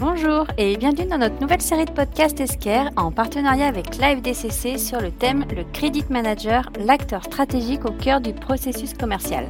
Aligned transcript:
Bonjour 0.00 0.46
et 0.58 0.76
bienvenue 0.76 1.08
dans 1.08 1.18
notre 1.18 1.40
nouvelle 1.40 1.60
série 1.60 1.84
de 1.84 1.90
podcasts 1.90 2.38
Esquire 2.38 2.88
en 2.94 3.10
partenariat 3.10 3.66
avec 3.66 3.96
Live 3.96 4.22
DCC 4.22 4.78
sur 4.78 5.00
le 5.00 5.10
thème 5.10 5.44
Le 5.56 5.64
Credit 5.72 6.04
Manager, 6.08 6.70
l'acteur 6.78 7.24
stratégique 7.24 7.84
au 7.84 7.90
cœur 7.90 8.20
du 8.20 8.32
processus 8.32 8.94
commercial. 8.94 9.48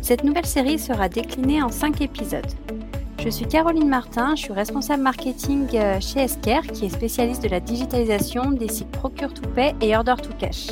Cette 0.00 0.24
nouvelle 0.24 0.46
série 0.46 0.78
sera 0.78 1.10
déclinée 1.10 1.62
en 1.62 1.68
5 1.68 2.00
épisodes. 2.00 2.46
Je 3.22 3.28
suis 3.28 3.44
Caroline 3.44 3.88
Martin, 3.88 4.34
je 4.34 4.44
suis 4.44 4.54
responsable 4.54 5.02
marketing 5.02 5.68
euh, 5.74 6.00
chez 6.00 6.20
Esquire 6.20 6.62
qui 6.62 6.86
est 6.86 6.88
spécialiste 6.88 7.42
de 7.42 7.48
la 7.50 7.60
digitalisation 7.60 8.50
des 8.50 8.68
sites 8.68 8.90
Procure 8.92 9.34
to 9.34 9.46
Pay 9.50 9.74
et 9.82 9.94
Order 9.94 10.14
to 10.22 10.30
Cash. 10.38 10.68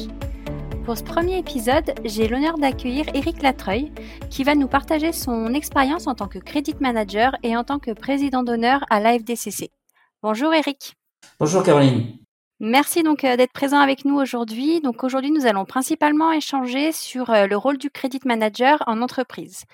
Pour 0.84 0.96
ce 0.96 1.02
premier 1.04 1.38
épisode, 1.38 1.94
j'ai 2.04 2.26
l'honneur 2.26 2.56
d'accueillir 2.56 3.06
Eric 3.14 3.42
Latreuil, 3.42 3.92
qui 4.30 4.44
va 4.44 4.54
nous 4.54 4.66
partager 4.66 5.12
son 5.12 5.52
expérience 5.52 6.06
en 6.06 6.14
tant 6.14 6.26
que 6.26 6.38
credit 6.38 6.74
manager 6.80 7.36
et 7.42 7.56
en 7.56 7.64
tant 7.64 7.78
que 7.78 7.90
président 7.92 8.42
d'honneur 8.42 8.84
à 8.88 8.98
l'AFDCC. 8.98 9.70
Bonjour 10.22 10.54
Eric. 10.54 10.94
Bonjour 11.38 11.62
Caroline. 11.62 12.18
Merci 12.60 13.02
donc 13.02 13.24
euh, 13.24 13.36
d'être 13.36 13.52
présent 13.52 13.78
avec 13.78 14.04
nous 14.04 14.16
aujourd'hui. 14.16 14.80
Donc 14.80 15.04
aujourd'hui, 15.04 15.30
nous 15.30 15.46
allons 15.46 15.64
principalement 15.64 16.32
échanger 16.32 16.92
sur 16.92 17.30
euh, 17.30 17.46
le 17.46 17.56
rôle 17.56 17.78
du 17.78 17.90
credit 17.90 18.20
manager 18.24 18.82
en 18.86 19.02
entreprise. 19.02 19.64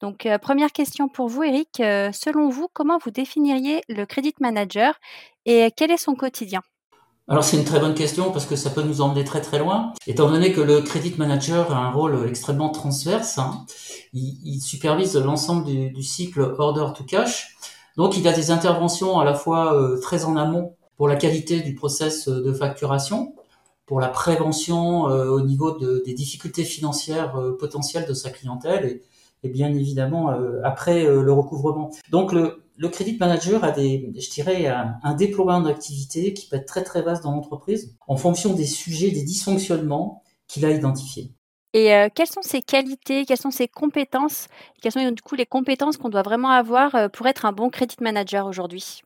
Donc 0.00 0.24
euh, 0.24 0.38
première 0.38 0.72
question 0.72 1.08
pour 1.08 1.28
vous 1.28 1.42
Eric, 1.42 1.76
selon 1.76 2.48
vous, 2.48 2.68
comment 2.72 2.98
vous 2.98 3.10
définiriez 3.10 3.82
le 3.88 4.04
credit 4.06 4.34
manager 4.40 4.98
et 5.46 5.70
quel 5.76 5.90
est 5.90 5.98
son 5.98 6.14
quotidien? 6.14 6.62
Alors 7.30 7.44
c'est 7.44 7.56
une 7.56 7.64
très 7.64 7.78
bonne 7.78 7.94
question 7.94 8.32
parce 8.32 8.44
que 8.44 8.56
ça 8.56 8.70
peut 8.70 8.82
nous 8.82 9.02
emmener 9.02 9.22
très 9.22 9.40
très 9.40 9.60
loin. 9.60 9.92
Étant 10.08 10.28
donné 10.28 10.52
que 10.52 10.60
le 10.60 10.80
credit 10.80 11.14
manager 11.16 11.72
a 11.72 11.78
un 11.78 11.92
rôle 11.92 12.26
extrêmement 12.28 12.70
transverse, 12.70 13.38
hein, 13.38 13.66
il, 14.12 14.60
supervise 14.60 15.16
l'ensemble 15.16 15.64
du, 15.64 16.02
cycle 16.02 16.40
order 16.58 16.86
to 16.92 17.04
cash. 17.04 17.56
Donc 17.96 18.16
il 18.16 18.26
a 18.26 18.32
des 18.32 18.50
interventions 18.50 19.20
à 19.20 19.24
la 19.24 19.34
fois 19.34 19.76
euh, 19.76 20.00
très 20.00 20.24
en 20.24 20.34
amont 20.34 20.74
pour 20.96 21.06
la 21.06 21.14
qualité 21.14 21.60
du 21.60 21.76
process 21.76 22.28
de 22.28 22.52
facturation, 22.52 23.32
pour 23.86 24.00
la 24.00 24.08
prévention 24.08 25.08
euh, 25.08 25.28
au 25.28 25.40
niveau 25.40 25.78
des 25.78 26.14
difficultés 26.14 26.64
financières 26.64 27.36
euh, 27.36 27.56
potentielles 27.56 28.06
de 28.08 28.14
sa 28.14 28.30
clientèle 28.30 29.00
et, 29.44 29.48
bien 29.48 29.72
évidemment 29.72 30.36
après 30.64 31.04
le 31.04 31.32
recouvrement. 31.32 31.90
Donc 32.10 32.34
le, 32.34 32.60
le 32.80 32.88
credit 32.88 33.18
manager 33.20 33.62
a 33.62 33.72
des, 33.72 34.10
je 34.18 34.30
dirais, 34.30 34.66
un, 34.66 35.14
déploiement 35.14 35.60
d'activités 35.60 36.32
qui 36.32 36.48
peut 36.48 36.56
être 36.56 36.66
très 36.66 36.82
très 36.82 37.02
vaste 37.02 37.22
dans 37.22 37.32
l'entreprise 37.32 37.94
en 38.08 38.16
fonction 38.16 38.54
des 38.54 38.64
sujets, 38.64 39.10
des 39.10 39.22
dysfonctionnements 39.22 40.22
qu'il 40.48 40.64
a 40.64 40.70
identifiés. 40.70 41.30
Et 41.74 41.94
euh, 41.94 42.08
quelles 42.12 42.26
sont 42.26 42.40
ses 42.40 42.62
qualités, 42.62 43.26
quelles 43.26 43.36
sont 43.36 43.50
ses 43.50 43.68
compétences, 43.68 44.46
quelles 44.80 44.92
sont 44.92 45.10
du 45.10 45.20
coup 45.20 45.34
les 45.34 45.44
compétences 45.44 45.98
qu'on 45.98 46.08
doit 46.08 46.22
vraiment 46.22 46.48
avoir 46.48 46.94
euh, 46.94 47.08
pour 47.08 47.26
être 47.26 47.44
un 47.44 47.52
bon 47.52 47.68
credit 47.68 47.96
manager 48.00 48.46
aujourd'hui? 48.46 49.02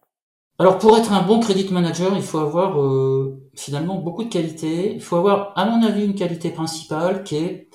Alors 0.60 0.78
pour 0.78 0.96
être 0.96 1.12
un 1.12 1.22
bon 1.22 1.40
credit 1.40 1.68
manager, 1.72 2.12
il 2.14 2.22
faut 2.22 2.38
avoir 2.38 2.80
euh, 2.80 3.42
finalement 3.56 3.96
beaucoup 3.96 4.22
de 4.22 4.30
qualités. 4.30 4.94
Il 4.94 5.02
faut 5.02 5.16
avoir, 5.16 5.52
à 5.58 5.64
mon 5.64 5.84
avis, 5.84 6.04
une 6.04 6.14
qualité 6.14 6.50
principale 6.50 7.24
qui 7.24 7.36
est 7.36 7.68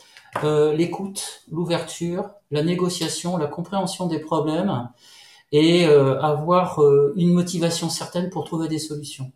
l'écoute, 0.76 1.42
l'ouverture, 1.52 2.30
la 2.52 2.64
négociation, 2.64 3.36
la 3.36 3.48
compréhension 3.48 4.06
des 4.06 4.20
problèmes 4.20 4.88
et 5.52 5.86
euh, 5.88 6.20
avoir 6.22 6.82
euh, 6.82 7.14
une 7.16 7.34
motivation 7.34 7.90
certaine 7.90 8.30
pour 8.30 8.46
trouver 8.46 8.68
des 8.68 8.80
solutions. 8.80 9.32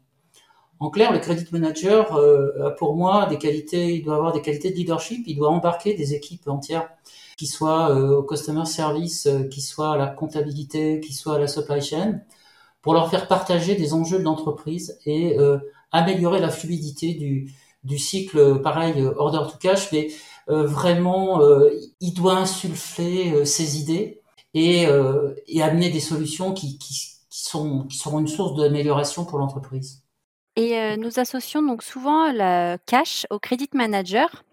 En 0.80 0.90
clair, 0.90 1.12
le 1.12 1.20
credit 1.20 1.48
manager 1.52 2.16
euh, 2.16 2.68
a 2.68 2.72
pour 2.72 2.96
moi 2.96 3.26
des 3.28 3.38
qualités, 3.38 3.96
il 3.96 4.04
doit 4.04 4.16
avoir 4.16 4.34
des 4.34 4.42
qualités 4.42 4.70
de 4.70 4.76
leadership, 4.76 5.24
il 5.28 5.38
doit 5.38 5.50
embarquer 5.50 5.94
des 5.94 6.14
équipes 6.14 6.48
entières, 6.48 6.90
qui 7.38 7.48
soient 7.48 7.96
au 7.96 8.22
customer 8.22 8.66
service, 8.66 9.28
qui 9.50 9.62
soient 9.62 9.94
à 9.94 9.98
la 9.98 10.08
comptabilité, 10.08 11.00
qui 11.00 11.14
soient 11.14 11.36
à 11.36 11.40
la 11.40 11.48
supply 11.48 11.82
chain, 11.82 12.22
pour 12.82 12.94
leur 12.94 13.10
faire 13.10 13.28
partager 13.28 13.76
des 13.76 13.94
enjeux 13.94 14.20
de 14.20 14.24
l'entreprise 14.24 15.00
et 15.08 15.36
améliorer 15.92 16.40
la 16.40 16.50
fluidité 16.50 17.16
du, 17.16 17.52
du 17.84 17.98
cycle, 17.98 18.62
pareil, 18.62 19.04
order 19.18 19.50
to 19.52 19.58
cash, 19.58 19.92
mais 19.92 20.10
vraiment, 20.48 21.42
il 22.00 22.14
doit 22.14 22.36
insuffler 22.36 23.46
ses 23.46 23.80
idées 23.80 24.23
et, 24.54 24.86
euh, 24.88 25.34
et 25.48 25.62
amener 25.62 25.90
des 25.90 26.00
solutions 26.00 26.54
qui, 26.54 26.78
qui, 26.78 26.94
qui, 27.30 27.44
sont, 27.44 27.84
qui 27.84 27.98
seront 27.98 28.20
une 28.20 28.28
source 28.28 28.56
d'amélioration 28.56 29.26
pour 29.26 29.40
l'entreprise. 29.40 30.04
Et 30.56 30.78
euh, 30.78 30.98
nous 30.98 31.20
associons 31.20 31.64
donc 31.64 31.82
souvent 31.82 32.32
le 32.32 32.78
cash 32.86 33.26
au 33.32 33.40
credit 33.40 33.70
manager. 33.74 34.44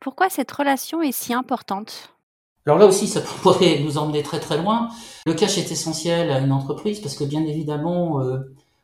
Pourquoi 0.00 0.30
cette 0.30 0.50
relation 0.50 1.02
est 1.02 1.12
si 1.12 1.34
importante? 1.34 2.14
Alors 2.64 2.78
là 2.78 2.86
aussi, 2.86 3.06
ça 3.06 3.20
pourrait 3.20 3.80
nous 3.80 3.98
emmener 3.98 4.22
très 4.22 4.40
très 4.40 4.56
loin. 4.56 4.88
Le 5.26 5.34
cash 5.34 5.58
est 5.58 5.70
essentiel 5.70 6.30
à 6.30 6.38
une 6.38 6.52
entreprise 6.52 7.00
parce 7.00 7.16
que 7.16 7.24
bien 7.24 7.44
évidemment, 7.44 8.22
euh, 8.22 8.38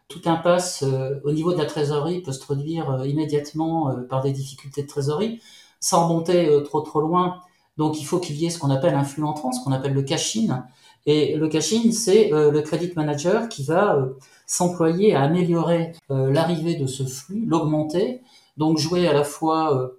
tout 0.09 0.21
impasse 0.27 0.83
euh, 0.83 1.21
au 1.25 1.33
niveau 1.33 1.53
de 1.53 1.59
la 1.59 1.65
trésorerie 1.65 2.21
peut 2.21 2.33
se 2.33 2.41
traduire 2.41 3.05
immédiatement 3.07 3.95
par 4.11 4.23
des 4.23 4.33
difficultés 4.33 4.83
de 4.83 4.89
trésorerie. 4.89 5.41
Sans 5.81 6.09
remonter 6.09 6.51
trop 6.65 6.81
trop 6.81 7.01
loin, 7.01 7.41
donc 7.79 8.01
il 8.01 8.05
faut 8.05 8.19
qu'il 8.19 8.37
y 8.37 8.45
ait 8.45 8.51
ce 8.51 8.59
qu'on 8.59 8.71
appelle 8.71 8.95
un 8.95 9.05
flux 9.05 9.23
entrant, 9.23 9.53
ce 9.53 9.63
qu'on 9.63 9.73
appelle 9.73 9.95
le 9.95 10.03
cash-in. 10.03 10.67
Et 11.07 11.37
le 11.37 11.49
cash-in, 11.49 11.93
c'est 11.93 12.33
euh, 12.35 12.51
le 12.51 12.61
credit 12.61 12.93
manager 12.97 13.49
qui 13.49 13.63
va 13.63 13.95
euh, 13.95 14.19
s'employer 14.47 15.15
à 15.15 15.23
améliorer 15.23 15.93
euh, 16.11 16.31
l'arrivée 16.31 16.75
de 16.75 16.87
ce 16.87 17.05
flux, 17.05 17.47
l'augmenter, 17.47 18.21
donc 18.57 18.79
jouer 18.79 19.07
à 19.07 19.13
la 19.13 19.25
fois 19.25 19.93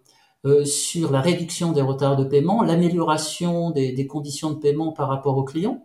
sur 0.63 1.11
la 1.11 1.19
réduction 1.19 1.73
des 1.73 1.81
retards 1.81 2.15
de 2.15 2.23
paiement, 2.23 2.63
l'amélioration 2.63 3.71
des, 3.71 4.07
conditions 4.07 4.51
de 4.51 4.55
paiement 4.55 4.93
par 4.93 5.09
rapport 5.09 5.37
aux 5.37 5.43
clients. 5.43 5.83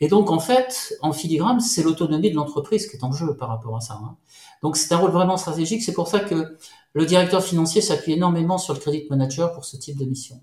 Et 0.00 0.08
donc 0.08 0.30
en 0.30 0.38
fait, 0.38 0.94
en 1.02 1.12
filigrane, 1.12 1.60
c'est 1.60 1.82
l'autonomie 1.82 2.30
de 2.30 2.36
l'entreprise 2.36 2.86
qui 2.86 2.96
est 2.96 3.04
en 3.04 3.12
jeu 3.12 3.36
par 3.36 3.48
rapport 3.48 3.76
à 3.76 3.80
ça. 3.80 3.94
Hein. 4.02 4.16
Donc 4.62 4.76
c'est 4.76 4.92
un 4.94 4.98
rôle 4.98 5.10
vraiment 5.10 5.36
stratégique. 5.36 5.82
C'est 5.82 5.92
pour 5.92 6.08
ça 6.08 6.20
que 6.20 6.56
le 6.94 7.06
directeur 7.06 7.42
financier 7.42 7.80
s'appuie 7.80 8.12
énormément 8.12 8.58
sur 8.58 8.74
le 8.74 8.80
credit 8.80 9.06
manager 9.10 9.52
pour 9.52 9.64
ce 9.64 9.76
type 9.76 9.98
de 9.98 10.04
mission. 10.04 10.40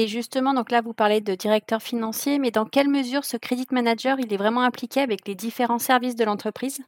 Et 0.00 0.06
justement, 0.06 0.54
donc 0.54 0.70
là, 0.70 0.80
vous 0.80 0.92
parlez 0.92 1.20
de 1.20 1.34
directeur 1.34 1.82
financier, 1.82 2.38
mais 2.38 2.52
dans 2.52 2.64
quelle 2.64 2.86
mesure 2.88 3.24
ce 3.24 3.36
credit 3.36 3.66
manager, 3.72 4.20
il 4.20 4.32
est 4.32 4.36
vraiment 4.36 4.62
impliqué 4.62 5.00
avec 5.00 5.26
les 5.26 5.34
différents 5.34 5.80
services 5.80 6.14
de 6.14 6.22
l'entreprise? 6.24 6.78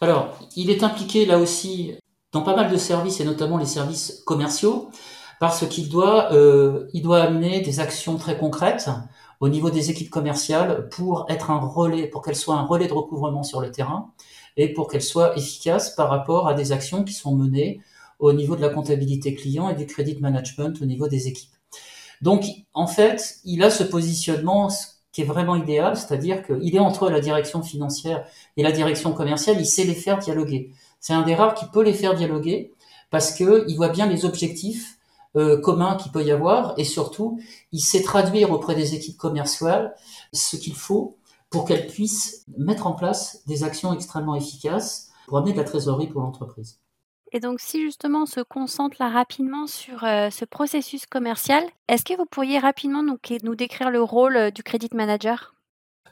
Alors, 0.00 0.36
il 0.56 0.68
est 0.68 0.82
impliqué 0.82 1.24
là 1.24 1.38
aussi 1.38 1.94
dans 2.32 2.42
pas 2.42 2.56
mal 2.56 2.68
de 2.68 2.76
services, 2.76 3.20
et 3.20 3.24
notamment 3.24 3.58
les 3.58 3.64
services 3.64 4.24
commerciaux, 4.26 4.90
parce 5.38 5.68
qu'il 5.68 5.88
doit, 5.88 6.32
euh, 6.32 6.88
doit 6.94 7.22
amener 7.22 7.60
des 7.60 7.78
actions 7.78 8.16
très 8.16 8.36
concrètes 8.36 8.90
au 9.38 9.48
niveau 9.48 9.70
des 9.70 9.92
équipes 9.92 10.10
commerciales 10.10 10.88
pour 10.88 11.26
être 11.28 11.52
un 11.52 11.60
relais, 11.60 12.08
pour 12.08 12.22
qu'elles 12.22 12.34
soient 12.34 12.56
un 12.56 12.64
relais 12.64 12.88
de 12.88 12.92
recouvrement 12.92 13.44
sur 13.44 13.60
le 13.60 13.70
terrain 13.70 14.10
et 14.56 14.72
pour 14.72 14.88
qu'elles 14.88 15.02
soient 15.02 15.36
efficaces 15.36 15.94
par 15.94 16.10
rapport 16.10 16.48
à 16.48 16.54
des 16.54 16.72
actions 16.72 17.04
qui 17.04 17.12
sont 17.12 17.36
menées 17.36 17.80
au 18.18 18.32
niveau 18.32 18.56
de 18.56 18.62
la 18.62 18.68
comptabilité 18.70 19.32
client 19.36 19.68
et 19.68 19.76
du 19.76 19.86
credit 19.86 20.18
management 20.20 20.82
au 20.82 20.86
niveau 20.86 21.06
des 21.06 21.28
équipes. 21.28 21.52
Donc, 22.22 22.44
en 22.72 22.86
fait, 22.86 23.40
il 23.44 23.62
a 23.62 23.70
ce 23.70 23.82
positionnement 23.82 24.70
qui 25.12 25.22
est 25.22 25.26
vraiment 25.26 25.56
idéal, 25.56 25.96
c'est-à-dire 25.96 26.46
qu'il 26.46 26.74
est 26.74 26.78
entre 26.78 27.10
la 27.10 27.20
direction 27.20 27.62
financière 27.62 28.24
et 28.56 28.62
la 28.62 28.72
direction 28.72 29.12
commerciale, 29.12 29.60
il 29.60 29.66
sait 29.66 29.84
les 29.84 29.94
faire 29.94 30.18
dialoguer. 30.18 30.72
C'est 31.00 31.12
un 31.12 31.22
des 31.22 31.34
rares 31.34 31.54
qui 31.54 31.66
peut 31.66 31.82
les 31.82 31.92
faire 31.92 32.14
dialoguer 32.14 32.72
parce 33.10 33.32
que 33.32 33.64
il 33.68 33.76
voit 33.76 33.90
bien 33.90 34.06
les 34.06 34.24
objectifs 34.24 34.98
euh, 35.36 35.60
communs 35.60 35.96
qu'il 35.96 36.12
peut 36.12 36.24
y 36.24 36.30
avoir 36.30 36.74
et 36.78 36.84
surtout, 36.84 37.40
il 37.72 37.80
sait 37.80 38.02
traduire 38.02 38.52
auprès 38.52 38.74
des 38.74 38.94
équipes 38.94 39.18
commerciales 39.18 39.94
ce 40.32 40.56
qu'il 40.56 40.74
faut 40.74 41.18
pour 41.50 41.66
qu'elles 41.66 41.88
puissent 41.88 42.46
mettre 42.56 42.86
en 42.86 42.92
place 42.92 43.42
des 43.46 43.64
actions 43.64 43.92
extrêmement 43.92 44.36
efficaces 44.36 45.10
pour 45.26 45.38
amener 45.38 45.52
de 45.52 45.58
la 45.58 45.64
trésorerie 45.64 46.06
pour 46.06 46.22
l'entreprise. 46.22 46.78
Et 47.34 47.40
donc, 47.40 47.60
si 47.60 47.80
justement 47.80 48.24
on 48.24 48.26
se 48.26 48.40
concentre 48.40 48.96
là 49.00 49.08
rapidement 49.08 49.66
sur 49.66 50.04
euh, 50.04 50.28
ce 50.28 50.44
processus 50.44 51.06
commercial, 51.06 51.64
est-ce 51.88 52.04
que 52.04 52.14
vous 52.14 52.26
pourriez 52.26 52.58
rapidement 52.58 53.02
nous, 53.02 53.54
décrire 53.54 53.90
le 53.90 54.02
rôle 54.02 54.36
euh, 54.36 54.50
du 54.50 54.62
credit 54.62 54.90
manager? 54.92 55.54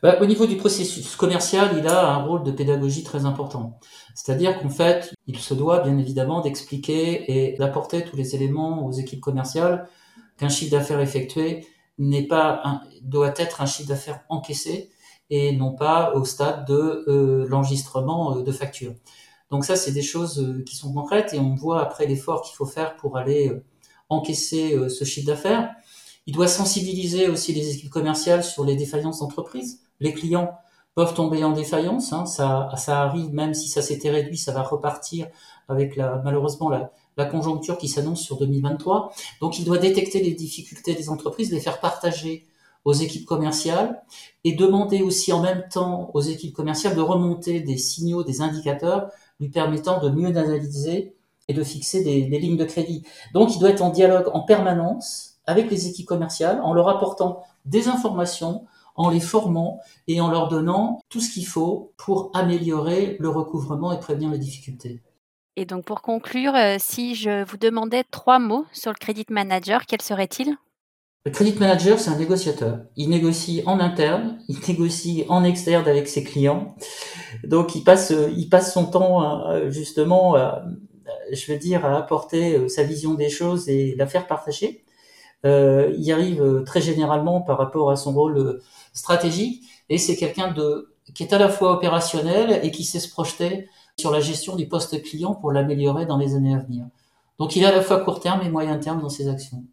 Bah, 0.03 0.17
Au 0.23 0.25
niveau 0.25 0.47
du 0.47 0.57
processus 0.57 1.17
commercial, 1.17 1.77
il 1.77 1.87
a 1.87 2.11
un 2.11 2.23
rôle 2.23 2.43
de 2.43 2.51
pédagogie 2.51 3.05
très 3.05 3.27
important. 3.27 3.79
C'est-à-dire 4.15 4.59
qu'en 4.59 4.71
fait, 4.71 5.15
il 5.27 5.39
se 5.39 5.53
doit 5.53 5.81
bien 5.81 5.99
évidemment 5.99 6.41
d'expliquer 6.41 7.31
et 7.31 7.57
d'apporter 7.59 8.03
tous 8.03 8.17
les 8.17 8.35
éléments 8.35 8.87
aux 8.87 8.93
équipes 8.93 9.21
commerciales 9.21 9.87
qu'un 10.39 10.49
chiffre 10.49 10.71
d'affaires 10.71 11.01
effectué 11.01 11.67
n'est 11.99 12.27
pas 12.27 12.81
doit 13.03 13.35
être 13.37 13.61
un 13.61 13.67
chiffre 13.67 13.91
d'affaires 13.91 14.21
encaissé 14.31 14.91
et 15.29 15.55
non 15.55 15.75
pas 15.75 16.15
au 16.15 16.25
stade 16.25 16.67
de 16.67 17.05
euh, 17.09 17.47
l'enregistrement 17.47 18.37
de 18.37 18.53
facture. 18.53 18.95
Donc 19.51 19.65
ça, 19.65 19.77
c'est 19.77 19.93
des 19.93 20.03
choses 20.03 20.39
euh, 20.41 20.63
qui 20.65 20.77
sont 20.77 20.93
concrètes 20.93 21.35
et 21.35 21.41
on 21.41 21.55
voit 21.55 21.83
après 21.83 22.07
l'effort 22.07 22.43
qu'il 22.43 22.55
faut 22.55 22.67
faire 22.67 22.97
pour 22.97 23.17
aller 23.17 23.49
euh, 23.49 23.65
encaisser 24.09 24.75
euh, 24.75 24.89
ce 24.89 25.05
chiffre 25.05 25.27
d'affaires. 25.27 25.75
Il 26.27 26.35
doit 26.35 26.49
sensibiliser 26.49 27.29
aussi 27.29 27.53
les 27.53 27.75
équipes 27.75 27.91
commerciales 27.91 28.45
sur 28.45 28.65
les 28.65 28.77
défaillances 28.77 29.21
d'entreprise. 29.21 29.81
Les 29.99 30.15
clients 30.15 30.53
peuvent 30.95 31.15
tomber 31.15 31.43
en 31.45 31.53
défaillance, 31.53 32.13
hein, 32.13 32.27
ça, 32.27 32.69
ça 32.77 33.03
arrive 33.03 33.33
même 33.33 33.55
si 33.55 33.69
ça 33.69 33.81
s'était 33.81 34.11
réduit, 34.11 34.37
ça 34.37 34.53
va 34.53 34.63
repartir 34.63 35.29
avec 35.69 35.95
la, 35.97 36.21
malheureusement 36.25 36.69
la, 36.69 36.91
la 37.17 37.25
conjoncture 37.25 37.79
qui 37.79 37.89
s'annonce 37.89 38.21
sur 38.21 38.39
2023. 38.39 39.13
Donc 39.41 39.59
il 39.59 39.65
doit 39.65 39.79
détecter 39.79 40.21
les 40.21 40.33
difficultés 40.33 40.95
des 40.95 41.09
entreprises, 41.09 41.53
les 41.53 41.61
faire 41.61 41.81
partager 41.81 42.47
aux 42.85 42.93
équipes 42.93 43.27
commerciales 43.27 44.03
et 44.45 44.53
demander 44.53 45.03
aussi 45.03 45.33
en 45.33 45.41
même 45.41 45.65
temps 45.71 46.11
aux 46.15 46.21
équipes 46.21 46.55
commerciales 46.55 46.97
de 46.97 47.01
remonter 47.01 47.61
des 47.61 47.77
signaux, 47.77 48.25
des 48.25 48.41
indicateurs 48.41 49.11
lui 49.41 49.49
permettant 49.49 50.01
de 50.01 50.11
mieux 50.11 50.29
analyser 50.29 51.15
et 51.49 51.53
de 51.55 51.65
fixer 51.65 52.05
des, 52.05 52.23
des 52.23 52.39
lignes 52.39 52.57
de 52.57 52.65
crédit. 52.65 53.05
Donc 53.35 53.55
il 53.55 53.59
doit 53.59 53.71
être 53.71 53.83
en 53.83 53.91
dialogue 53.91 54.31
en 54.33 54.41
permanence 54.41 55.31
avec 55.47 55.71
les 55.71 55.89
équipes 55.89 56.07
commerciales 56.07 56.61
en 56.63 56.75
leur 56.75 56.89
apportant 56.89 57.43
des 57.65 57.89
informations, 57.89 58.67
en 58.95 59.11
les 59.11 59.21
formant 59.21 59.81
et 60.07 60.21
en 60.21 60.31
leur 60.31 60.49
donnant 60.49 61.01
tout 61.09 61.21
ce 61.21 61.33
qu'il 61.33 61.47
faut 61.47 61.93
pour 61.97 62.31
améliorer 62.35 63.17
le 63.19 63.29
recouvrement 63.29 63.93
et 63.93 63.99
prévenir 63.99 64.31
les 64.31 64.39
difficultés. 64.39 65.03
Et 65.57 65.65
donc 65.65 65.85
pour 65.85 66.01
conclure, 66.03 66.55
euh, 66.55 66.77
si 66.79 67.15
je 67.15 67.45
vous 67.45 67.57
demandais 67.57 68.05
trois 68.11 68.39
mots 68.39 68.67
sur 68.73 68.93
le 68.93 68.97
credit 68.97 69.27
manager, 69.31 69.85
quels 69.87 70.03
seraient-ils 70.03 70.57
Le 71.27 71.33
credit 71.33 71.59
manager, 71.59 71.99
c'est 71.99 72.11
un 72.11 72.17
négociateur. 72.17 72.81
Il 72.97 73.11
négocie 73.11 73.63
en 73.67 73.81
interne, 73.81 74.39
il 74.49 74.59
négocie 74.69 75.25
en 75.29 75.45
externe 75.45 75.87
avec 75.89 76.09
ses 76.09 76.23
clients. 76.23 76.77
Donc 77.45 77.75
il 77.75 77.85
passe, 77.85 78.13
son 78.73 78.87
temps 78.87 79.51
euh, 79.51 79.71
justement, 79.71 80.37
je 81.33 81.53
veux 81.53 81.59
dire, 81.59 81.85
à 81.85 81.97
apporter 81.97 82.57
euh, 82.57 82.69
sa 82.69 82.83
vision 82.83 83.15
des 83.15 83.29
choses 83.29 83.69
et 83.69 83.95
la 83.97 84.07
faire 84.07 84.27
partager. 84.27 84.85
Euh, 85.47 85.95
il 85.99 86.13
arrive 86.13 86.65
très 86.67 86.81
généralement 86.81 87.41
par 87.41 87.59
rapport 87.59 87.91
à 87.91 87.97
son 87.97 88.13
rôle 88.13 88.61
stratégique 88.93 89.65
et 89.89 89.97
c'est 89.97 90.17
quelqu'un 90.17 90.53
de 90.53 90.95
qui 91.15 91.23
est 91.23 91.33
à 91.33 91.39
la 91.39 91.49
fois 91.49 91.73
opérationnel 91.73 92.61
et 92.63 92.71
qui 92.71 92.85
sait 92.85 93.01
se 93.01 93.11
projeter 93.11 93.69
sur 93.99 94.11
la 94.11 94.21
gestion 94.21 94.55
du 94.55 94.69
poste 94.69 95.03
client 95.03 95.35
pour 95.35 95.51
l'améliorer 95.51 96.07
dans 96.07 96.19
les 96.19 96.37
années 96.37 96.55
à 96.55 96.59
venir. 96.59 96.85
Donc 97.39 97.57
il 97.57 97.63
est 97.63 97.67
à 97.67 97.73
la 97.73 97.83
fois 97.83 98.01
court 98.01 98.21
terme 98.21 98.43
et 98.43 98.51
moyen 98.51 98.77
terme 98.77 99.01
dans 99.01 99.09
ses 99.09 99.29
actions. 99.29 99.65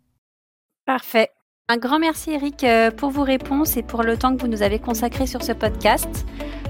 Parfait. 0.86 1.30
Un 1.70 1.76
grand 1.76 2.00
merci 2.00 2.32
Eric 2.32 2.64
euh, 2.64 2.92
pour 2.92 3.10
vos 3.10 3.24
réponses 3.24 3.76
et 3.76 3.84
pour 3.84 4.02
le 4.02 4.16
temps 4.16 4.34
que 4.34 4.42
vous 4.42 4.48
nous 4.48 4.64
avez 4.64 4.80
consacré 4.80 5.28
sur 5.28 5.44
ce 5.44 5.52
podcast. 5.52 6.26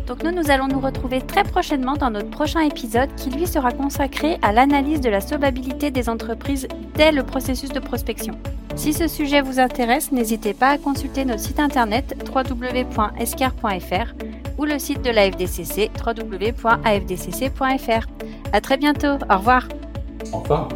Donc 0.08 0.24
nous, 0.24 0.32
nous 0.32 0.50
allons 0.50 0.68
nous 0.68 0.80
retrouver 0.80 1.22
très 1.22 1.44
prochainement 1.44 1.96
dans 1.96 2.10
notre 2.10 2.30
prochain 2.30 2.62
épisode 2.62 3.14
qui 3.16 3.30
lui 3.30 3.46
sera 3.46 3.72
consacré 3.72 4.38
à 4.42 4.54
l'analyse 4.54 5.02
de 5.02 5.10
la 5.10 5.20
solvabilité 5.20 5.92
des 5.92 6.08
entreprises 6.08 6.68
dès 6.96 7.12
le 7.12 7.24
processus 7.24 7.70
de 7.70 7.80
prospection. 7.80 8.40
Si 8.76 8.94
ce 8.94 9.08
sujet 9.08 9.42
vous 9.42 9.60
intéresse, 9.60 10.12
n'hésitez 10.12 10.54
pas 10.54 10.70
à 10.70 10.78
consulter 10.78 11.26
notre 11.26 11.42
site 11.42 11.60
internet 11.60 12.16
www.escar.fr 12.34 14.14
ou 14.58 14.66
le 14.66 14.80
site 14.80 15.02
de 15.02 15.10
la 15.10 15.30
FDCC 15.30 15.92
www.afdcc.fr. 16.06 18.08
À 18.54 18.62
très 18.62 18.78
bientôt. 18.78 19.18
Au 19.30 19.38
revoir. 19.38 19.68
Au 20.32 20.40
revoir. 20.40 20.70